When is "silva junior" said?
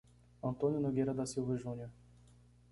1.27-1.91